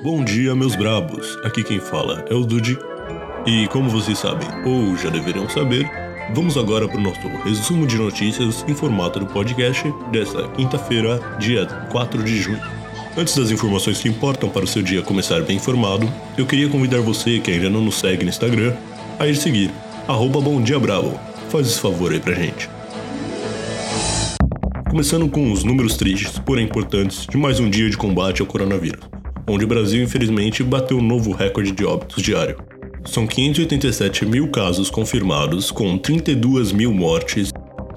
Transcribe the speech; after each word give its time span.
Bom 0.00 0.22
dia, 0.22 0.54
meus 0.54 0.76
brabos. 0.76 1.36
Aqui 1.42 1.64
quem 1.64 1.80
fala 1.80 2.24
é 2.30 2.34
o 2.34 2.44
Dude. 2.44 2.78
E 3.44 3.66
como 3.66 3.90
vocês 3.90 4.16
sabem, 4.16 4.46
ou 4.64 4.96
já 4.96 5.10
deveriam 5.10 5.48
saber, 5.48 5.90
vamos 6.32 6.56
agora 6.56 6.86
para 6.86 6.98
o 6.98 7.02
nosso 7.02 7.26
resumo 7.44 7.84
de 7.84 7.96
notícias 7.96 8.64
em 8.68 8.76
formato 8.76 9.18
do 9.18 9.26
podcast 9.26 9.92
desta 10.12 10.46
quinta-feira, 10.50 11.18
dia 11.40 11.66
4 11.90 12.22
de 12.22 12.40
junho. 12.40 12.60
Antes 13.16 13.36
das 13.36 13.50
informações 13.50 13.98
que 13.98 14.08
importam 14.08 14.48
para 14.48 14.62
o 14.62 14.68
seu 14.68 14.82
dia 14.82 15.02
começar 15.02 15.42
bem 15.42 15.56
informado, 15.56 16.08
eu 16.36 16.46
queria 16.46 16.68
convidar 16.68 17.00
você 17.00 17.40
que 17.40 17.50
ainda 17.50 17.68
não 17.68 17.80
nos 17.80 17.96
segue 17.96 18.22
no 18.22 18.30
Instagram 18.30 18.76
a 19.18 19.26
ir 19.26 19.34
seguir, 19.34 19.68
arroba 20.06 20.40
Bom 20.40 20.62
Dia 20.62 20.78
Bravo. 20.78 21.18
Faz 21.48 21.66
esse 21.66 21.80
favor 21.80 22.12
aí 22.12 22.20
pra 22.20 22.34
gente. 22.34 22.70
Começando 24.88 25.28
com 25.28 25.50
os 25.50 25.64
números 25.64 25.96
tristes, 25.96 26.38
porém 26.38 26.66
importantes, 26.66 27.26
de 27.26 27.36
mais 27.36 27.58
um 27.58 27.68
dia 27.68 27.90
de 27.90 27.96
combate 27.96 28.40
ao 28.40 28.46
coronavírus 28.46 29.17
onde 29.48 29.64
o 29.64 29.68
Brasil 29.68 30.02
infelizmente 30.02 30.62
bateu 30.62 30.98
um 30.98 31.02
novo 31.02 31.32
recorde 31.32 31.72
de 31.72 31.84
óbitos 31.84 32.22
diário. 32.22 32.56
São 33.04 33.26
587 33.26 34.26
mil 34.26 34.48
casos 34.48 34.90
confirmados, 34.90 35.70
com 35.70 35.96
32 35.96 36.72
mil 36.72 36.92
mortes, 36.92 37.50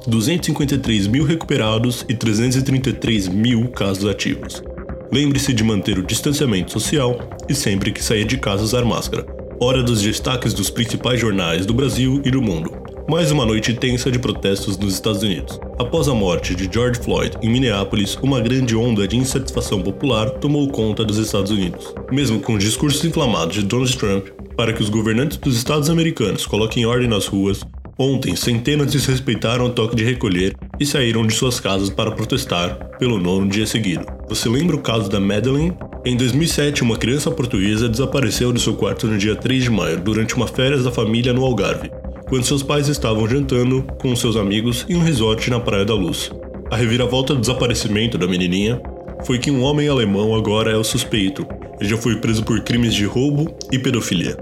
253 0.08 1.08
mil 1.08 1.26
recuperados 1.26 2.06
e 2.08 2.16
333 2.16 3.28
mil 3.28 3.68
casos 3.70 4.10
ativos. 4.10 4.64
Lembre-se 5.12 5.54
de 5.54 5.64
manter 5.64 6.00
o 6.00 6.06
distanciamento 6.06 6.72
social 6.72 7.20
e 7.50 7.54
sempre 7.54 7.92
que 7.92 8.04
sair 8.04 8.24
de 8.24 8.38
casa 8.38 8.64
usar 8.64 8.86
máscara. 8.86 9.26
Hora 9.60 9.84
dos 9.84 10.02
destaques 10.02 10.54
dos 10.54 10.70
principais 10.70 11.20
jornais 11.20 11.66
do 11.66 11.74
Brasil 11.74 12.22
e 12.26 12.32
do 12.32 12.42
mundo. 12.42 12.81
Mais 13.12 13.30
uma 13.30 13.46
noite 13.46 13.74
tensa 13.74 14.10
de 14.10 14.18
protestos 14.18 14.78
nos 14.78 14.94
Estados 14.94 15.22
Unidos. 15.22 15.60
Após 15.78 16.08
a 16.08 16.14
morte 16.14 16.56
de 16.56 16.70
George 16.74 16.98
Floyd 16.98 17.36
em 17.42 17.50
Minneapolis, 17.50 18.16
uma 18.24 18.40
grande 18.40 18.74
onda 18.74 19.06
de 19.06 19.18
insatisfação 19.18 19.82
popular 19.82 20.30
tomou 20.30 20.70
conta 20.70 21.04
dos 21.04 21.18
Estados 21.18 21.52
Unidos. 21.52 21.94
Mesmo 22.10 22.40
com 22.40 22.54
os 22.54 22.64
discursos 22.64 23.04
inflamados 23.04 23.56
de 23.56 23.64
Donald 23.64 23.98
Trump 23.98 24.28
para 24.56 24.72
que 24.72 24.82
os 24.82 24.88
governantes 24.88 25.36
dos 25.36 25.58
estados 25.58 25.90
americanos 25.90 26.46
coloquem 26.46 26.86
ordem 26.86 27.10
nas 27.10 27.28
ruas, 27.28 27.66
ontem 28.00 28.34
centenas 28.34 28.94
desrespeitaram 28.94 29.66
o 29.66 29.72
toque 29.72 29.98
de 29.98 30.06
recolher 30.06 30.56
e 30.80 30.86
saíram 30.86 31.28
de 31.28 31.34
suas 31.34 31.60
casas 31.60 31.90
para 31.90 32.12
protestar 32.12 32.92
pelo 32.98 33.20
nono 33.20 33.50
dia 33.50 33.68
seguido. 33.68 34.06
Você 34.30 34.48
lembra 34.48 34.78
o 34.78 34.82
caso 34.82 35.10
da 35.10 35.20
Madeleine? 35.20 35.74
Em 36.06 36.16
2007, 36.16 36.82
uma 36.82 36.96
criança 36.96 37.30
portuguesa 37.30 37.90
desapareceu 37.90 38.54
de 38.54 38.62
seu 38.62 38.74
quarto 38.74 39.06
no 39.06 39.18
dia 39.18 39.36
3 39.36 39.66
de 39.66 39.70
maio 39.70 40.00
durante 40.00 40.34
uma 40.34 40.48
férias 40.48 40.86
da 40.86 40.92
família 40.94 41.34
no 41.34 41.44
Algarve 41.44 41.92
quando 42.32 42.46
seus 42.46 42.64
pais 42.64 42.88
estavam 42.88 43.28
jantando 43.28 43.84
com 44.00 44.16
seus 44.16 44.38
amigos 44.38 44.86
em 44.88 44.96
um 44.96 45.04
resort 45.04 45.50
na 45.50 45.60
Praia 45.60 45.84
da 45.84 45.94
Luz. 45.94 46.32
A 46.72 46.78
reviravolta 46.78 47.34
do 47.34 47.42
desaparecimento 47.42 48.18
da 48.18 48.26
menininha 48.26 48.82
foi 49.26 49.38
que 49.38 49.52
um 49.52 49.62
homem 49.62 49.90
alemão 49.90 50.34
agora 50.34 50.72
é 50.72 50.78
o 50.78 50.84
suspeito. 50.84 51.46
Ele 51.78 51.90
já 51.90 51.98
foi 51.98 52.16
preso 52.22 52.42
por 52.46 52.62
crimes 52.62 52.94
de 52.94 53.04
roubo 53.04 53.54
e 53.70 53.78
pedofilia. 53.78 54.38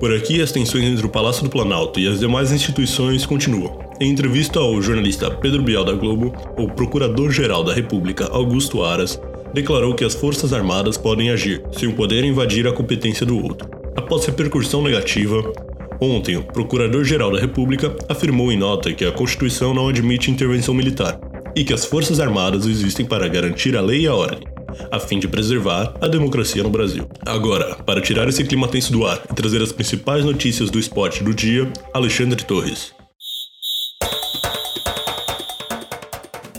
Por 0.00 0.16
aqui, 0.16 0.40
as 0.40 0.50
tensões 0.50 0.84
entre 0.84 1.04
o 1.04 1.10
Palácio 1.10 1.44
do 1.44 1.50
Planalto 1.50 2.00
e 2.00 2.08
as 2.08 2.20
demais 2.20 2.52
instituições 2.52 3.26
continuam. 3.26 3.78
Em 4.00 4.10
entrevista 4.10 4.58
ao 4.58 4.80
jornalista 4.80 5.30
Pedro 5.30 5.62
Bial 5.62 5.84
da 5.84 5.92
Globo, 5.92 6.32
o 6.56 6.68
Procurador-Geral 6.68 7.64
da 7.64 7.74
República, 7.74 8.30
Augusto 8.32 8.82
Aras, 8.82 9.20
declarou 9.52 9.94
que 9.94 10.06
as 10.06 10.14
Forças 10.14 10.54
Armadas 10.54 10.96
podem 10.96 11.28
agir, 11.28 11.62
sem 11.70 11.90
poder 11.90 12.24
invadir 12.24 12.66
a 12.66 12.72
competência 12.72 13.26
do 13.26 13.36
outro. 13.36 13.68
Após 13.94 14.24
repercussão 14.24 14.80
negativa, 14.80 15.52
Ontem, 16.00 16.36
o 16.36 16.44
Procurador-Geral 16.44 17.32
da 17.32 17.40
República 17.40 17.96
afirmou 18.08 18.52
em 18.52 18.56
nota 18.56 18.92
que 18.92 19.04
a 19.04 19.10
Constituição 19.10 19.74
não 19.74 19.88
admite 19.88 20.30
intervenção 20.30 20.72
militar 20.72 21.18
e 21.56 21.64
que 21.64 21.74
as 21.74 21.84
Forças 21.84 22.20
Armadas 22.20 22.66
existem 22.66 23.04
para 23.04 23.26
garantir 23.26 23.76
a 23.76 23.80
lei 23.80 24.02
e 24.02 24.06
a 24.06 24.14
ordem, 24.14 24.46
a 24.92 25.00
fim 25.00 25.18
de 25.18 25.26
preservar 25.26 25.92
a 26.00 26.06
democracia 26.06 26.62
no 26.62 26.70
Brasil. 26.70 27.08
Agora, 27.26 27.74
para 27.74 28.00
tirar 28.00 28.28
esse 28.28 28.44
clima 28.44 28.68
tenso 28.68 28.92
do 28.92 29.04
ar 29.04 29.20
e 29.28 29.34
trazer 29.34 29.60
as 29.60 29.72
principais 29.72 30.24
notícias 30.24 30.70
do 30.70 30.78
esporte 30.78 31.24
do 31.24 31.34
dia, 31.34 31.68
Alexandre 31.92 32.44
Torres. 32.44 32.92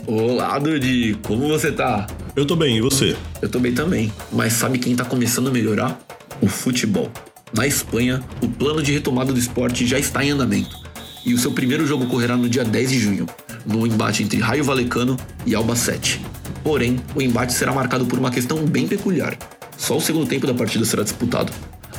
Olá, 0.06 0.58
Dudi, 0.58 1.16
como 1.26 1.48
você 1.48 1.72
tá? 1.72 2.06
Eu 2.36 2.44
tô 2.44 2.56
bem, 2.56 2.76
e 2.76 2.80
você? 2.82 3.16
Eu 3.40 3.48
tô 3.48 3.58
bem 3.58 3.72
também, 3.72 4.12
mas 4.30 4.52
sabe 4.52 4.78
quem 4.78 4.94
tá 4.94 5.04
começando 5.04 5.48
a 5.48 5.50
melhorar? 5.50 5.98
O 6.42 6.46
futebol. 6.46 7.10
Na 7.52 7.66
Espanha, 7.66 8.22
o 8.40 8.48
plano 8.48 8.80
de 8.80 8.92
retomada 8.92 9.32
do 9.32 9.38
esporte 9.38 9.84
já 9.84 9.98
está 9.98 10.24
em 10.24 10.30
andamento 10.30 10.78
e 11.26 11.34
o 11.34 11.38
seu 11.38 11.50
primeiro 11.50 11.84
jogo 11.84 12.04
ocorrerá 12.04 12.36
no 12.36 12.48
dia 12.48 12.64
10 12.64 12.90
de 12.90 12.98
junho, 12.98 13.26
no 13.66 13.86
embate 13.86 14.22
entre 14.22 14.38
Raio 14.38 14.62
Valecano 14.62 15.16
e 15.44 15.54
Albacete. 15.54 16.20
Porém, 16.62 17.00
o 17.14 17.20
embate 17.20 17.52
será 17.52 17.72
marcado 17.72 18.06
por 18.06 18.18
uma 18.18 18.30
questão 18.30 18.64
bem 18.64 18.86
peculiar. 18.86 19.36
Só 19.76 19.96
o 19.96 20.00
segundo 20.00 20.26
tempo 20.26 20.46
da 20.46 20.54
partida 20.54 20.84
será 20.84 21.02
disputado. 21.02 21.52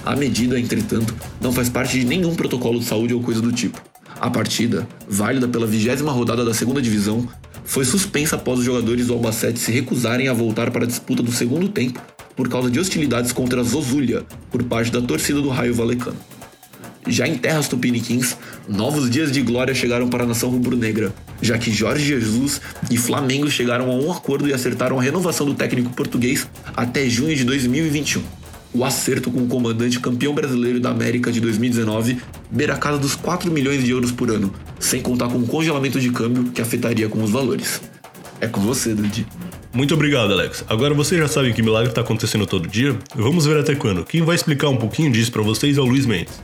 A 0.05 0.15
medida, 0.15 0.57
entretanto, 0.59 1.13
não 1.41 1.51
faz 1.51 1.67
parte 1.67 1.99
de 1.99 2.05
nenhum 2.05 2.33
protocolo 2.33 2.79
de 2.79 2.85
saúde 2.85 3.13
ou 3.13 3.21
coisa 3.21 3.41
do 3.41 3.51
tipo. 3.51 3.81
A 4.19 4.29
partida, 4.29 4.87
válida 5.07 5.47
pela 5.47 5.67
vigésima 5.67 6.11
rodada 6.11 6.45
da 6.45 6.53
segunda 6.53 6.81
divisão, 6.81 7.27
foi 7.65 7.83
suspensa 7.83 8.37
após 8.37 8.59
os 8.59 8.65
jogadores 8.65 9.07
do 9.07 9.13
Albacete 9.13 9.59
se 9.59 9.71
recusarem 9.71 10.27
a 10.27 10.33
voltar 10.33 10.71
para 10.71 10.85
a 10.85 10.87
disputa 10.87 11.21
do 11.21 11.31
segundo 11.31 11.67
tempo 11.67 11.99
por 12.35 12.49
causa 12.49 12.69
de 12.69 12.79
hostilidades 12.79 13.31
contra 13.31 13.61
a 13.61 13.63
Zozulia 13.63 14.25
por 14.49 14.63
parte 14.63 14.91
da 14.91 15.01
torcida 15.01 15.41
do 15.41 15.49
Raio 15.49 15.73
Valecano. 15.73 16.17
Já 17.07 17.27
em 17.27 17.37
terras 17.37 17.67
tupiniquins, 17.67 18.37
novos 18.69 19.09
dias 19.09 19.31
de 19.31 19.41
glória 19.41 19.73
chegaram 19.73 20.07
para 20.07 20.23
a 20.23 20.27
nação 20.27 20.49
rubro-negra, 20.49 21.13
já 21.41 21.57
que 21.57 21.71
Jorge 21.71 22.05
Jesus 22.05 22.61
e 22.91 22.97
Flamengo 22.97 23.49
chegaram 23.49 23.89
a 23.89 23.95
um 23.95 24.11
acordo 24.11 24.47
e 24.47 24.53
acertaram 24.53 24.99
a 24.99 25.01
renovação 25.01 25.45
do 25.45 25.55
técnico 25.55 25.91
português 25.91 26.47
até 26.75 27.09
junho 27.09 27.35
de 27.35 27.43
2021. 27.43 28.21
O 28.73 28.85
acerto 28.85 29.29
com 29.29 29.41
o 29.41 29.47
comandante 29.47 29.99
campeão 29.99 30.33
brasileiro 30.33 30.79
da 30.79 30.91
América 30.91 31.31
de 31.31 31.41
2019 31.41 32.21
beira 32.49 32.75
a 32.75 32.77
casa 32.77 32.97
dos 32.99 33.15
4 33.15 33.51
milhões 33.51 33.83
de 33.83 33.91
euros 33.91 34.11
por 34.11 34.29
ano, 34.29 34.53
sem 34.79 35.01
contar 35.01 35.27
com 35.27 35.39
o 35.39 35.47
congelamento 35.47 35.99
de 35.99 36.09
câmbio 36.11 36.51
que 36.51 36.61
afetaria 36.61 37.09
com 37.09 37.21
os 37.21 37.31
valores. 37.31 37.81
É 38.39 38.47
com 38.47 38.61
você, 38.61 38.93
Dudi. 38.93 39.27
Muito 39.73 39.93
obrigado, 39.93 40.33
Alex. 40.33 40.65
Agora 40.67 40.93
você 40.93 41.17
já 41.17 41.29
sabe 41.29 41.53
que 41.53 41.61
milagre 41.61 41.89
está 41.89 42.01
acontecendo 42.01 42.45
todo 42.45 42.67
dia? 42.67 42.97
Vamos 43.15 43.45
ver 43.45 43.57
até 43.57 43.73
quando. 43.73 44.03
Quem 44.03 44.21
vai 44.21 44.35
explicar 44.35 44.67
um 44.67 44.75
pouquinho 44.75 45.09
disso 45.09 45.31
para 45.31 45.41
vocês 45.41 45.77
é 45.77 45.81
o 45.81 45.85
Luiz 45.85 46.05
Mendes. 46.05 46.43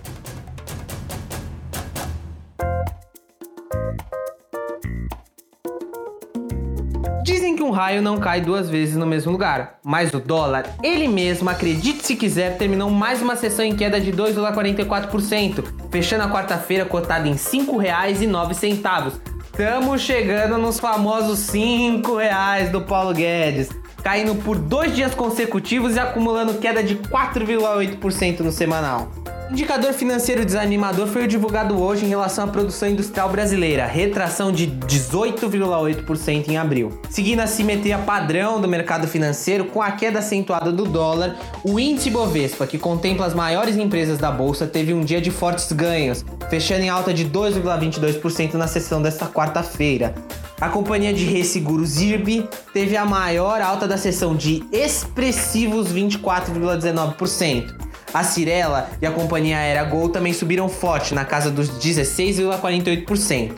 Dizem 7.22 7.58
que 7.58 7.64
um 7.64 7.72
raio 7.72 8.02
não 8.02 8.18
cai 8.18 8.40
duas 8.40 8.70
vezes 8.70 8.96
no 8.96 9.06
mesmo 9.06 9.34
lugar, 9.34 9.78
mas 9.84 10.14
o 10.14 10.22
dólar, 10.22 10.66
ele 10.82 11.10
mesmo, 11.10 11.50
acredite 11.50 12.06
se 12.06 12.16
quiser, 12.16 12.58
terminou 12.58 12.90
mais 12.90 13.22
uma 13.22 13.36
sessão 13.36 13.66
em 13.66 13.76
queda 13.76 14.00
de 14.00 14.14
2,44%, 14.14 15.66
fechando 15.92 16.24
a 16.24 16.30
quarta-feira 16.30 16.86
cotada 16.86 17.28
em 17.28 17.34
R$ 17.34 17.38
5,09 17.38 19.37
Estamos 19.60 20.02
chegando 20.02 20.60
nos 20.60 20.80
famosos 20.80 21.40
5 21.40 22.16
reais 22.16 22.70
do 22.70 22.80
Paulo 22.82 23.12
Guedes, 23.12 23.70
caindo 24.04 24.36
por 24.36 24.56
dois 24.56 24.96
dias 24.96 25.16
consecutivos 25.16 25.96
e 25.96 26.00
acumulando 26.00 26.60
queda 26.60 26.84
de 26.84 26.96
4,8% 26.98 28.42
no 28.42 28.52
semanal. 28.52 29.12
Indicador 29.50 29.94
financeiro 29.94 30.44
desanimador 30.44 31.08
foi 31.08 31.26
divulgado 31.26 31.82
hoje 31.82 32.04
em 32.06 32.10
relação 32.10 32.44
à 32.44 32.48
produção 32.48 32.90
industrial 32.90 33.30
brasileira, 33.30 33.86
retração 33.86 34.52
de 34.52 34.68
18,8% 34.68 36.50
em 36.50 36.58
abril. 36.58 37.00
Seguindo 37.10 37.40
a 37.40 37.48
simetria 37.48 37.98
padrão 37.98 38.60
do 38.60 38.68
mercado 38.68 39.08
financeiro, 39.08 39.64
com 39.66 39.82
a 39.82 39.92
queda 39.92 40.20
acentuada 40.20 40.70
do 40.70 40.84
dólar, 40.84 41.38
o 41.64 41.80
índice 41.80 42.10
Bovespa, 42.10 42.68
que 42.68 42.78
contempla 42.78 43.26
as 43.26 43.34
maiores 43.34 43.78
empresas 43.78 44.18
da 44.18 44.30
bolsa, 44.30 44.68
teve 44.68 44.94
um 44.94 45.02
dia 45.02 45.22
de 45.22 45.32
fortes 45.32 45.72
ganhos, 45.72 46.26
fechando 46.50 46.82
em 46.82 46.90
alta 46.90 47.14
de 47.14 47.26
2,22% 47.26 48.56
na 48.56 48.68
sessão 48.68 49.02
desta 49.02 49.28
quarta-feira. 49.28 50.14
A 50.60 50.68
companhia 50.68 51.14
de 51.14 51.24
resseguros 51.24 52.02
IRB 52.02 52.50
teve 52.74 52.98
a 52.98 53.06
maior 53.06 53.62
alta 53.62 53.88
da 53.88 53.96
sessão 53.96 54.36
de 54.36 54.66
expressivos 54.74 55.94
24,19%. 55.94 57.87
A 58.18 58.24
Cirela 58.24 58.90
e 59.00 59.06
a 59.06 59.12
companhia 59.12 59.60
aérea 59.60 59.84
Gol 59.84 60.10
também 60.10 60.34
subiram 60.34 60.68
forte, 60.68 61.14
na 61.14 61.24
casa 61.24 61.52
dos 61.52 61.70
16,48%. 61.70 63.52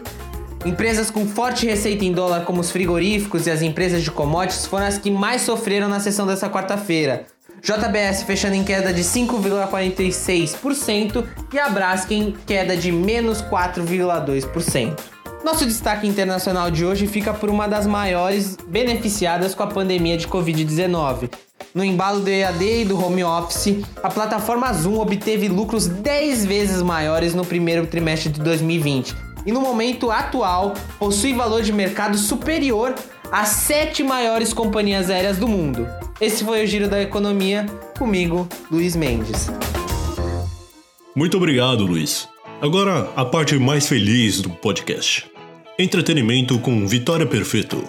Empresas 0.66 1.10
com 1.10 1.26
forte 1.26 1.66
receita 1.66 2.04
em 2.04 2.12
dólar, 2.12 2.44
como 2.44 2.60
os 2.60 2.70
frigoríficos 2.70 3.48
e 3.48 3.52
as 3.52 3.62
empresas 3.62 4.04
de 4.04 4.12
commodities, 4.12 4.66
foram 4.66 4.86
as 4.86 4.98
que 4.98 5.10
mais 5.10 5.44
sofreram 5.44 5.88
na 5.88 6.02
sessão 6.02 6.28
dessa 6.28 6.50
quarta-feira. 6.50 7.26
JBS 7.62 8.24
fechando 8.24 8.56
em 8.56 8.66
queda 8.66 8.92
de 8.92 9.02
5,46% 9.02 11.26
e 11.54 11.60
a 11.60 11.70
Braskem 11.70 12.36
queda 12.46 12.76
de 12.76 12.92
menos 12.92 13.42
4,2%. 13.42 15.19
Nosso 15.44 15.66
destaque 15.66 16.08
internacional 16.08 16.70
de 16.70 16.86
hoje 16.86 17.08
fica 17.08 17.34
por 17.34 17.50
uma 17.50 17.68
das 17.68 17.88
maiores 17.88 18.58
beneficiadas 18.68 19.56
com 19.56 19.64
a 19.64 19.68
pandemia 19.68 20.18
de 20.18 20.28
Covid-19, 20.28 21.30
no 21.74 21.84
embalo 21.84 22.22
do 22.22 22.30
EAD 22.30 22.82
e 22.82 22.86
do 22.86 23.00
home 23.00 23.24
office, 23.24 23.78
a 24.02 24.10
plataforma 24.10 24.74
Zoom 24.74 25.00
obteve 25.00 25.48
lucros 25.48 25.88
10 25.88 26.46
vezes 26.46 26.82
maiores 26.82 27.36
no 27.36 27.46
primeiro 27.46 27.86
trimestre 27.86 28.32
de 28.32 28.40
2020 28.42 29.16
e 29.46 29.52
no 29.52 29.62
momento 29.62 30.10
atual 30.10 30.74
possui 30.98 31.34
valor 31.34 31.62
de 31.62 31.72
mercado 31.72 32.18
superior 32.18 32.96
as 33.32 33.50
sete 33.50 34.04
maiores 34.04 34.52
companhias 34.52 35.10
aéreas 35.10 35.38
do 35.38 35.48
mundo. 35.48 35.88
Esse 36.20 36.44
foi 36.44 36.64
o 36.64 36.68
Giro 36.68 36.90
da 36.90 37.02
Economia, 37.02 37.68
comigo, 37.98 38.48
Luiz 38.72 38.96
Mendes. 38.96 39.48
Muito 41.16 41.38
obrigado, 41.38 41.86
Luiz. 41.86 42.28
Agora, 42.62 43.12
a 43.16 43.24
parte 43.24 43.58
mais 43.58 43.88
feliz 43.88 44.42
do 44.42 44.50
podcast. 44.50 45.29
Entretenimento 45.82 46.60
com 46.60 46.86
Vitória 46.86 47.26
Perfeito. 47.26 47.82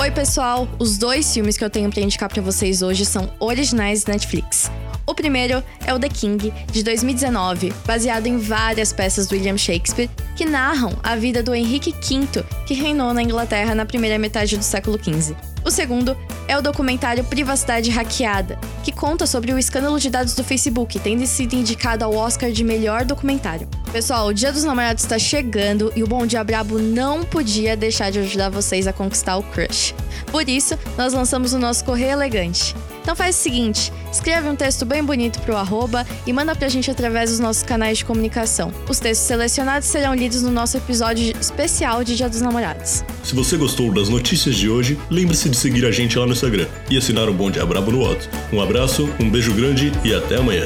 Oi, 0.00 0.10
pessoal! 0.10 0.66
Os 0.78 0.96
dois 0.96 1.30
filmes 1.34 1.58
que 1.58 1.64
eu 1.66 1.68
tenho 1.68 1.90
para 1.90 2.00
indicar 2.00 2.30
para 2.30 2.40
vocês 2.40 2.80
hoje 2.80 3.04
são 3.04 3.30
originais 3.38 4.06
Netflix. 4.06 4.70
O 5.06 5.14
primeiro 5.14 5.62
é 5.86 5.92
o 5.92 5.98
The 5.98 6.08
King, 6.08 6.50
de 6.72 6.82
2019, 6.82 7.74
baseado 7.84 8.26
em 8.26 8.38
várias 8.38 8.90
peças 8.90 9.26
do 9.26 9.34
William 9.34 9.58
Shakespeare 9.58 10.08
que 10.34 10.46
narram 10.46 10.98
a 11.02 11.14
vida 11.14 11.42
do 11.42 11.54
Henrique 11.54 11.92
V, 11.92 12.42
que 12.66 12.72
reinou 12.72 13.12
na 13.12 13.22
Inglaterra 13.22 13.74
na 13.74 13.84
primeira 13.84 14.18
metade 14.18 14.56
do 14.56 14.64
século 14.64 14.98
XV. 14.98 15.36
O 15.70 15.72
segundo 15.72 16.16
é 16.48 16.58
o 16.58 16.60
documentário 16.60 17.22
Privacidade 17.22 17.90
Hackeada, 17.90 18.58
que 18.82 18.90
conta 18.90 19.24
sobre 19.24 19.52
o 19.52 19.58
escândalo 19.58 20.00
de 20.00 20.10
dados 20.10 20.34
do 20.34 20.42
Facebook, 20.42 20.98
tendo 20.98 21.24
sido 21.28 21.54
indicado 21.54 22.04
ao 22.04 22.12
Oscar 22.12 22.50
de 22.50 22.64
melhor 22.64 23.04
documentário. 23.04 23.68
Pessoal, 23.92 24.26
o 24.26 24.34
Dia 24.34 24.52
dos 24.52 24.64
Namorados 24.64 25.04
está 25.04 25.16
chegando 25.16 25.92
e 25.94 26.02
o 26.02 26.08
Bom 26.08 26.26
Dia 26.26 26.42
Brabo 26.42 26.80
não 26.80 27.22
podia 27.22 27.76
deixar 27.76 28.10
de 28.10 28.18
ajudar 28.18 28.48
vocês 28.48 28.88
a 28.88 28.92
conquistar 28.92 29.36
o 29.36 29.44
crush. 29.44 29.94
Por 30.32 30.48
isso, 30.48 30.76
nós 30.98 31.12
lançamos 31.12 31.52
o 31.52 31.58
nosso 31.60 31.84
Correio 31.84 32.14
Elegante. 32.14 32.74
Então 33.02 33.16
faz 33.16 33.36
o 33.36 33.38
seguinte, 33.38 33.92
escreve 34.12 34.48
um 34.48 34.56
texto 34.56 34.84
bem 34.84 35.02
bonito 35.02 35.40
pro 35.40 35.56
arroba 35.56 36.06
e 36.26 36.32
manda 36.32 36.54
pra 36.54 36.68
gente 36.68 36.90
através 36.90 37.30
dos 37.30 37.40
nossos 37.40 37.62
canais 37.62 37.98
de 37.98 38.04
comunicação. 38.04 38.72
Os 38.88 38.98
textos 38.98 39.26
selecionados 39.26 39.88
serão 39.88 40.14
lidos 40.14 40.42
no 40.42 40.50
nosso 40.50 40.76
episódio 40.76 41.34
especial 41.40 42.04
de 42.04 42.16
Dia 42.16 42.28
dos 42.28 42.40
Namorados. 42.40 43.04
Se 43.22 43.34
você 43.34 43.56
gostou 43.56 43.92
das 43.92 44.08
notícias 44.08 44.56
de 44.56 44.68
hoje, 44.68 44.98
lembre-se 45.10 45.48
de 45.48 45.56
seguir 45.56 45.84
a 45.86 45.90
gente 45.90 46.18
lá 46.18 46.26
no 46.26 46.32
Instagram 46.32 46.66
e 46.90 46.96
assinar 46.96 47.28
o 47.28 47.32
Bom 47.32 47.50
Dia 47.50 47.64
Brabo 47.64 47.90
no 47.90 48.02
Otto. 48.02 48.28
Um 48.52 48.60
abraço, 48.60 49.08
um 49.18 49.30
beijo 49.30 49.52
grande 49.54 49.92
e 50.04 50.14
até 50.14 50.36
amanhã. 50.36 50.64